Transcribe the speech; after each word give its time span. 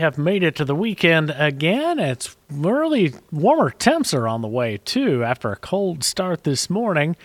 have 0.00 0.18
made 0.18 0.42
it 0.42 0.56
to 0.56 0.64
the 0.64 0.74
weekend 0.74 1.32
again. 1.36 1.98
It's 1.98 2.36
early 2.64 3.14
warmer 3.30 3.70
temps 3.70 4.12
are 4.12 4.26
on 4.26 4.40
the 4.40 4.48
way 4.48 4.78
too 4.78 5.22
after 5.22 5.52
a 5.52 5.56
cold 5.56 6.02
start 6.02 6.42
this 6.44 6.68
morning 6.68 7.16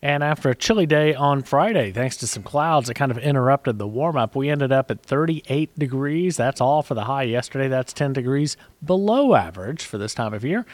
and 0.00 0.22
after 0.22 0.50
a 0.50 0.54
chilly 0.54 0.86
day 0.86 1.14
on 1.14 1.42
Friday. 1.42 1.90
Thanks 1.90 2.16
to 2.18 2.26
some 2.26 2.42
clouds 2.42 2.86
that 2.86 2.94
kind 2.94 3.10
of 3.10 3.18
interrupted 3.18 3.78
the 3.78 3.88
warm 3.88 4.16
up, 4.16 4.36
we 4.36 4.48
ended 4.48 4.70
up 4.70 4.90
at 4.90 5.02
38 5.02 5.76
degrees. 5.78 6.36
That's 6.36 6.60
all 6.60 6.82
for 6.82 6.94
the 6.94 7.04
high 7.04 7.24
yesterday. 7.24 7.66
That's 7.66 7.92
10 7.92 8.12
degrees 8.12 8.56
below 8.84 9.34
average 9.34 9.82
for 9.82 9.98
this 9.98 10.14
time 10.14 10.34
of 10.34 10.44
year. 10.44 10.66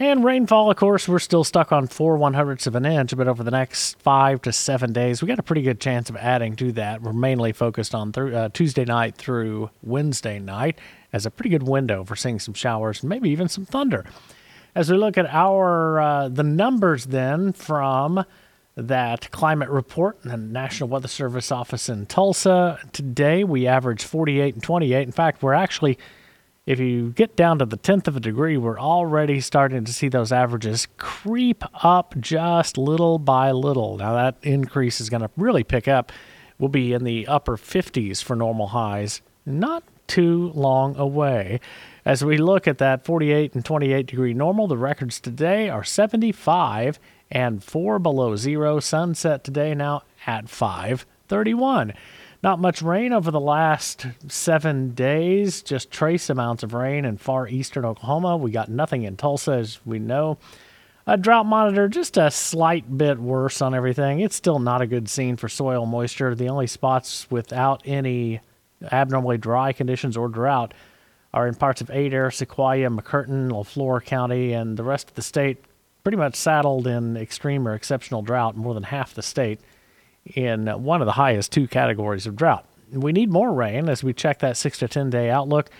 And 0.00 0.24
rainfall, 0.24 0.70
of 0.70 0.78
course, 0.78 1.06
we're 1.06 1.18
still 1.18 1.44
stuck 1.44 1.72
on 1.72 1.86
four 1.86 2.16
one 2.16 2.32
hundredths 2.32 2.66
of 2.66 2.74
an 2.74 2.86
inch, 2.86 3.14
but 3.14 3.28
over 3.28 3.44
the 3.44 3.50
next 3.50 4.00
five 4.00 4.40
to 4.42 4.50
seven 4.50 4.94
days, 4.94 5.20
we 5.20 5.28
got 5.28 5.38
a 5.38 5.42
pretty 5.42 5.60
good 5.60 5.78
chance 5.78 6.08
of 6.08 6.16
adding 6.16 6.56
to 6.56 6.72
that. 6.72 7.02
We're 7.02 7.12
mainly 7.12 7.52
focused 7.52 7.94
on 7.94 8.10
th- 8.10 8.32
uh, 8.32 8.48
Tuesday 8.48 8.86
night 8.86 9.16
through 9.16 9.68
Wednesday 9.82 10.38
night 10.38 10.78
as 11.12 11.26
a 11.26 11.30
pretty 11.30 11.50
good 11.50 11.64
window 11.64 12.02
for 12.02 12.16
seeing 12.16 12.38
some 12.38 12.54
showers, 12.54 13.02
and 13.02 13.10
maybe 13.10 13.28
even 13.28 13.46
some 13.48 13.66
thunder. 13.66 14.06
As 14.74 14.90
we 14.90 14.96
look 14.96 15.18
at 15.18 15.26
our 15.26 16.00
uh, 16.00 16.28
the 16.30 16.44
numbers 16.44 17.04
then 17.04 17.52
from 17.52 18.24
that 18.76 19.30
climate 19.32 19.68
report 19.68 20.16
and 20.22 20.32
the 20.32 20.38
National 20.38 20.88
Weather 20.88 21.08
Service 21.08 21.52
office 21.52 21.90
in 21.90 22.06
Tulsa 22.06 22.78
today, 22.92 23.44
we 23.44 23.66
averaged 23.66 24.04
48 24.04 24.54
and 24.54 24.62
28. 24.62 25.02
In 25.02 25.12
fact, 25.12 25.42
we're 25.42 25.52
actually 25.52 25.98
if 26.66 26.78
you 26.78 27.10
get 27.10 27.36
down 27.36 27.58
to 27.58 27.66
the 27.66 27.76
tenth 27.76 28.06
of 28.06 28.16
a 28.16 28.20
degree, 28.20 28.56
we're 28.56 28.78
already 28.78 29.40
starting 29.40 29.84
to 29.84 29.92
see 29.92 30.08
those 30.08 30.30
averages 30.30 30.88
creep 30.98 31.64
up 31.84 32.14
just 32.20 32.76
little 32.76 33.18
by 33.18 33.50
little. 33.50 33.96
Now, 33.96 34.14
that 34.14 34.36
increase 34.42 35.00
is 35.00 35.08
going 35.08 35.22
to 35.22 35.30
really 35.36 35.64
pick 35.64 35.88
up. 35.88 36.12
We'll 36.58 36.68
be 36.68 36.92
in 36.92 37.04
the 37.04 37.26
upper 37.26 37.56
50s 37.56 38.22
for 38.22 38.36
normal 38.36 38.68
highs, 38.68 39.22
not 39.46 39.84
too 40.06 40.52
long 40.54 40.96
away. 40.96 41.60
As 42.04 42.24
we 42.24 42.36
look 42.36 42.68
at 42.68 42.78
that 42.78 43.04
48 43.04 43.54
and 43.54 43.64
28 43.64 44.06
degree 44.06 44.34
normal, 44.34 44.66
the 44.66 44.76
records 44.76 45.20
today 45.20 45.70
are 45.70 45.84
75 45.84 46.98
and 47.30 47.64
4 47.64 47.98
below 47.98 48.36
zero. 48.36 48.80
Sunset 48.80 49.44
today 49.44 49.74
now 49.74 50.02
at 50.26 50.48
531. 50.48 51.94
Not 52.42 52.58
much 52.58 52.80
rain 52.80 53.12
over 53.12 53.30
the 53.30 53.38
last 53.38 54.06
seven 54.28 54.94
days, 54.94 55.62
just 55.62 55.90
trace 55.90 56.30
amounts 56.30 56.62
of 56.62 56.72
rain 56.72 57.04
in 57.04 57.18
far 57.18 57.46
eastern 57.46 57.84
Oklahoma. 57.84 58.38
We 58.38 58.50
got 58.50 58.70
nothing 58.70 59.02
in 59.02 59.18
Tulsa, 59.18 59.52
as 59.52 59.78
we 59.84 59.98
know. 59.98 60.38
A 61.06 61.18
drought 61.18 61.44
monitor, 61.44 61.86
just 61.86 62.16
a 62.16 62.30
slight 62.30 62.96
bit 62.96 63.18
worse 63.18 63.60
on 63.60 63.74
everything. 63.74 64.20
It's 64.20 64.36
still 64.36 64.58
not 64.58 64.80
a 64.80 64.86
good 64.86 65.08
scene 65.10 65.36
for 65.36 65.50
soil 65.50 65.84
moisture. 65.84 66.34
The 66.34 66.48
only 66.48 66.66
spots 66.66 67.30
without 67.30 67.82
any 67.84 68.40
abnormally 68.90 69.36
dry 69.36 69.72
conditions 69.74 70.16
or 70.16 70.28
drought 70.28 70.72
are 71.34 71.46
in 71.46 71.56
parts 71.56 71.82
of 71.82 71.90
Adair, 71.90 72.28
Sequoyah, 72.28 72.98
McCurtain, 72.98 73.50
LeFlore 73.50 74.02
County, 74.02 74.54
and 74.54 74.78
the 74.78 74.84
rest 74.84 75.10
of 75.10 75.14
the 75.14 75.22
state 75.22 75.62
pretty 76.04 76.16
much 76.16 76.36
saddled 76.36 76.86
in 76.86 77.18
extreme 77.18 77.68
or 77.68 77.74
exceptional 77.74 78.22
drought, 78.22 78.56
more 78.56 78.72
than 78.72 78.84
half 78.84 79.12
the 79.12 79.22
state 79.22 79.60
in 80.36 80.66
one 80.66 81.00
of 81.00 81.06
the 81.06 81.12
highest 81.12 81.52
two 81.52 81.68
categories 81.68 82.26
of 82.26 82.36
drought. 82.36 82.66
We 82.92 83.12
need 83.12 83.30
more 83.30 83.52
rain 83.52 83.88
as 83.88 84.02
we 84.02 84.12
check 84.12 84.40
that 84.40 84.56
6 84.56 84.78
to 84.78 84.88
10 84.88 85.10
day 85.10 85.30
outlook. 85.30 85.70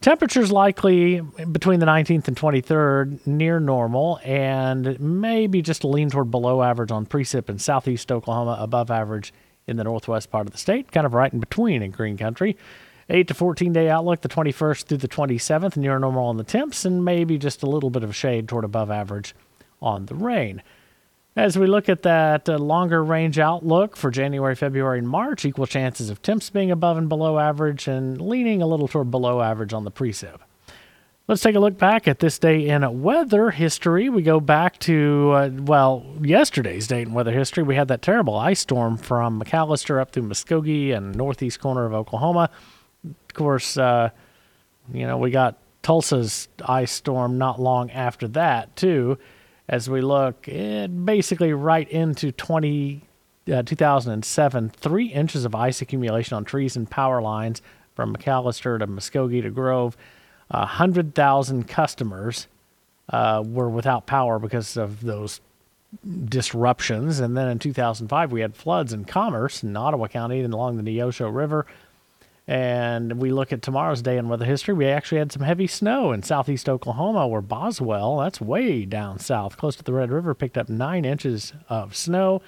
Temperatures 0.00 0.50
likely 0.50 1.20
between 1.20 1.78
the 1.78 1.86
19th 1.86 2.26
and 2.26 2.36
23rd 2.36 3.24
near 3.24 3.60
normal, 3.60 4.18
and 4.24 4.98
maybe 4.98 5.62
just 5.62 5.84
lean 5.84 6.10
toward 6.10 6.28
below 6.28 6.62
average 6.62 6.90
on 6.90 7.06
precip 7.06 7.48
in 7.48 7.58
southeast 7.58 8.10
Oklahoma, 8.10 8.56
above 8.58 8.90
average 8.90 9.32
in 9.68 9.76
the 9.76 9.84
northwest 9.84 10.30
part 10.30 10.48
of 10.48 10.52
the 10.52 10.58
state, 10.58 10.90
kind 10.90 11.06
of 11.06 11.14
right 11.14 11.32
in 11.32 11.38
between 11.38 11.82
in 11.82 11.92
green 11.92 12.18
country. 12.18 12.56
8 13.08 13.28
to 13.28 13.34
14 13.34 13.72
day 13.72 13.88
outlook, 13.88 14.22
the 14.22 14.28
21st 14.28 14.86
through 14.86 14.98
the 14.98 15.08
27th, 15.08 15.76
near 15.76 15.98
normal 16.00 16.26
on 16.26 16.36
the 16.36 16.44
temps, 16.44 16.84
and 16.84 17.04
maybe 17.04 17.38
just 17.38 17.62
a 17.62 17.66
little 17.66 17.90
bit 17.90 18.02
of 18.02 18.16
shade 18.16 18.48
toward 18.48 18.64
above 18.64 18.90
average 18.90 19.36
on 19.80 20.06
the 20.06 20.16
rain. 20.16 20.62
As 21.34 21.58
we 21.58 21.66
look 21.66 21.88
at 21.88 22.02
that 22.02 22.46
uh, 22.46 22.58
longer 22.58 23.02
range 23.02 23.38
outlook 23.38 23.96
for 23.96 24.10
January, 24.10 24.54
February, 24.54 24.98
and 24.98 25.08
March, 25.08 25.46
equal 25.46 25.66
chances 25.66 26.10
of 26.10 26.20
temps 26.20 26.50
being 26.50 26.70
above 26.70 26.98
and 26.98 27.08
below 27.08 27.38
average 27.38 27.88
and 27.88 28.20
leaning 28.20 28.60
a 28.60 28.66
little 28.66 28.86
toward 28.86 29.10
below 29.10 29.40
average 29.40 29.72
on 29.72 29.84
the 29.84 29.90
precip. 29.90 30.40
Let's 31.28 31.40
take 31.40 31.54
a 31.54 31.60
look 31.60 31.78
back 31.78 32.06
at 32.06 32.18
this 32.18 32.38
day 32.38 32.68
in 32.68 33.00
weather 33.00 33.50
history. 33.50 34.10
We 34.10 34.20
go 34.20 34.40
back 34.40 34.78
to, 34.80 35.32
uh, 35.32 35.50
well, 35.54 36.04
yesterday's 36.20 36.86
date 36.86 37.06
in 37.06 37.14
weather 37.14 37.32
history. 37.32 37.62
We 37.62 37.76
had 37.76 37.88
that 37.88 38.02
terrible 38.02 38.36
ice 38.36 38.60
storm 38.60 38.98
from 38.98 39.40
McAlester 39.40 40.02
up 40.02 40.10
through 40.10 40.24
Muskogee 40.24 40.94
and 40.94 41.14
northeast 41.14 41.60
corner 41.60 41.86
of 41.86 41.94
Oklahoma. 41.94 42.50
Of 43.04 43.32
course, 43.32 43.78
uh, 43.78 44.10
you 44.92 45.06
know, 45.06 45.16
we 45.16 45.30
got 45.30 45.56
Tulsa's 45.82 46.48
ice 46.62 46.92
storm 46.92 47.38
not 47.38 47.58
long 47.58 47.90
after 47.90 48.28
that, 48.28 48.76
too 48.76 49.16
as 49.72 49.88
we 49.88 50.02
look 50.02 50.46
eh, 50.48 50.86
basically 50.86 51.54
right 51.54 51.88
into 51.88 52.30
20, 52.30 53.00
uh, 53.50 53.62
2007, 53.62 54.68
three 54.68 55.06
inches 55.06 55.46
of 55.46 55.54
ice 55.54 55.80
accumulation 55.80 56.36
on 56.36 56.44
trees 56.44 56.76
and 56.76 56.88
power 56.90 57.22
lines 57.22 57.62
from 57.96 58.14
McAlester 58.14 58.78
to 58.78 58.86
Muskogee 58.86 59.40
to 59.40 59.48
Grove. 59.48 59.96
Uh, 60.50 60.58
100,000 60.58 61.66
customers 61.66 62.48
uh, 63.08 63.42
were 63.46 63.70
without 63.70 64.06
power 64.06 64.38
because 64.38 64.76
of 64.76 65.00
those 65.00 65.40
disruptions. 66.26 67.18
And 67.18 67.34
then 67.34 67.48
in 67.48 67.58
2005, 67.58 68.30
we 68.30 68.42
had 68.42 68.54
floods 68.54 68.92
in 68.92 69.06
Commerce 69.06 69.62
in 69.62 69.74
Ottawa 69.74 70.06
County 70.06 70.40
and 70.40 70.52
along 70.52 70.76
the 70.76 70.82
Neosho 70.82 71.34
River. 71.34 71.64
And 72.48 73.20
we 73.20 73.30
look 73.30 73.52
at 73.52 73.62
tomorrow's 73.62 74.02
day 74.02 74.18
in 74.18 74.28
weather 74.28 74.44
history. 74.44 74.74
We 74.74 74.86
actually 74.86 75.18
had 75.18 75.30
some 75.30 75.42
heavy 75.42 75.66
snow 75.68 76.12
in 76.12 76.22
southeast 76.22 76.68
Oklahoma, 76.68 77.28
where 77.28 77.40
Boswell, 77.40 78.18
that's 78.18 78.40
way 78.40 78.84
down 78.84 79.18
south, 79.20 79.56
close 79.56 79.76
to 79.76 79.84
the 79.84 79.92
Red 79.92 80.10
River, 80.10 80.34
picked 80.34 80.58
up 80.58 80.68
nine 80.68 81.04
inches 81.04 81.52
of 81.68 81.96
snow. 81.96 82.42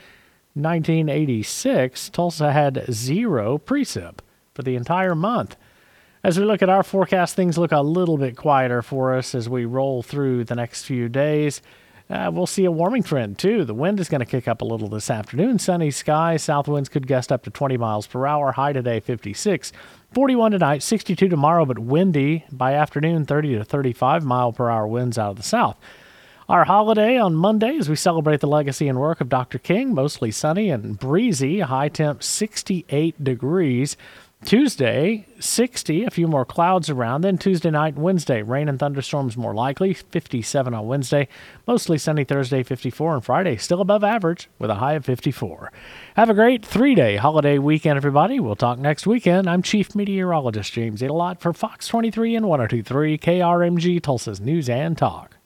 1986, 0.54 2.10
Tulsa 2.10 2.52
had 2.52 2.84
zero 2.90 3.58
precip 3.58 4.18
for 4.52 4.62
the 4.62 4.76
entire 4.76 5.14
month. 5.14 5.56
As 6.22 6.38
we 6.38 6.44
look 6.44 6.62
at 6.62 6.70
our 6.70 6.82
forecast, 6.82 7.36
things 7.36 7.58
look 7.58 7.72
a 7.72 7.80
little 7.80 8.16
bit 8.16 8.36
quieter 8.36 8.80
for 8.80 9.14
us 9.14 9.34
as 9.34 9.48
we 9.48 9.64
roll 9.64 10.02
through 10.02 10.44
the 10.44 10.54
next 10.54 10.84
few 10.84 11.08
days. 11.08 11.60
Uh, 12.10 12.30
we'll 12.32 12.46
see 12.46 12.66
a 12.66 12.70
warming 12.70 13.02
trend 13.02 13.38
too. 13.38 13.64
The 13.64 13.74
wind 13.74 13.98
is 13.98 14.10
going 14.10 14.20
to 14.20 14.26
kick 14.26 14.46
up 14.46 14.60
a 14.60 14.64
little 14.64 14.88
this 14.88 15.08
afternoon. 15.08 15.58
Sunny 15.58 15.90
skies. 15.90 16.42
South 16.42 16.68
winds 16.68 16.90
could 16.90 17.06
gust 17.06 17.32
up 17.32 17.42
to 17.44 17.50
20 17.50 17.78
miles 17.78 18.06
per 18.06 18.26
hour. 18.26 18.52
High 18.52 18.74
today 18.74 19.00
56. 19.00 19.72
41 20.12 20.52
tonight, 20.52 20.82
62 20.82 21.28
tomorrow, 21.28 21.64
but 21.64 21.78
windy 21.78 22.44
by 22.52 22.74
afternoon, 22.74 23.24
30 23.26 23.56
to 23.56 23.64
35 23.64 24.24
mile 24.24 24.52
per 24.52 24.70
hour 24.70 24.86
winds 24.86 25.18
out 25.18 25.30
of 25.30 25.36
the 25.36 25.42
south. 25.42 25.76
Our 26.46 26.66
holiday 26.66 27.16
on 27.16 27.34
Monday 27.34 27.78
as 27.78 27.88
we 27.88 27.96
celebrate 27.96 28.40
the 28.40 28.46
legacy 28.46 28.86
and 28.86 29.00
work 29.00 29.22
of 29.22 29.30
Dr. 29.30 29.58
King, 29.58 29.94
mostly 29.94 30.30
sunny 30.30 30.68
and 30.68 30.98
breezy, 30.98 31.60
high 31.60 31.88
temp 31.88 32.22
68 32.22 33.24
degrees. 33.24 33.96
Tuesday, 34.44 35.26
60, 35.40 36.04
a 36.04 36.10
few 36.10 36.28
more 36.28 36.44
clouds 36.44 36.90
around. 36.90 37.22
Then 37.22 37.38
Tuesday 37.38 37.70
night 37.70 37.94
and 37.94 38.02
Wednesday, 38.02 38.42
rain 38.42 38.68
and 38.68 38.78
thunderstorms 38.78 39.38
more 39.38 39.54
likely, 39.54 39.94
57 39.94 40.74
on 40.74 40.86
Wednesday. 40.86 41.28
Mostly 41.66 41.96
sunny 41.96 42.24
Thursday, 42.24 42.62
54, 42.62 43.14
and 43.14 43.24
Friday 43.24 43.56
still 43.56 43.80
above 43.80 44.04
average 44.04 44.50
with 44.58 44.68
a 44.68 44.74
high 44.76 44.92
of 44.92 45.04
54. 45.06 45.72
Have 46.16 46.28
a 46.28 46.34
great 46.34 46.64
three 46.64 46.94
day 46.94 47.16
holiday 47.16 47.58
weekend, 47.58 47.96
everybody. 47.96 48.38
We'll 48.38 48.54
talk 48.54 48.78
next 48.78 49.06
weekend. 49.06 49.48
I'm 49.48 49.62
Chief 49.62 49.94
Meteorologist 49.94 50.72
James 50.74 51.02
Lot 51.02 51.40
for 51.40 51.54
Fox 51.54 51.88
23 51.88 52.36
and 52.36 52.46
1023 52.46 53.16
KRMG 53.16 54.02
Tulsa's 54.02 54.40
News 54.40 54.68
and 54.68 54.98
Talk. 54.98 55.36